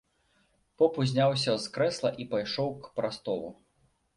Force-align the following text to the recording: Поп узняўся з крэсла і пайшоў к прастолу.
Поп 0.81 0.97
узняўся 1.03 1.53
з 1.65 1.73
крэсла 1.75 2.13
і 2.25 2.29
пайшоў 2.35 2.75
к 2.87 2.93
прастолу. 2.97 3.57